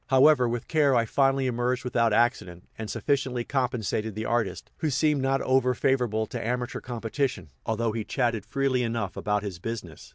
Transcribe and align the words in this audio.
However, 0.07 0.49
with 0.49 0.67
care 0.67 0.95
I 0.95 1.05
finally 1.05 1.45
emerged 1.45 1.83
without 1.83 2.11
accident, 2.11 2.67
and 2.75 2.89
sufficiently 2.89 3.43
compensated 3.43 4.15
the 4.15 4.25
artist, 4.25 4.71
who 4.77 4.89
seemed 4.89 5.21
not 5.21 5.41
over 5.43 5.75
favorable 5.75 6.25
to 6.25 6.43
amateur 6.43 6.81
competition, 6.81 7.51
although 7.67 7.91
he 7.91 8.03
chatted 8.03 8.43
freely 8.43 8.81
enough 8.81 9.15
about 9.15 9.43
his 9.43 9.59
business. 9.59 10.09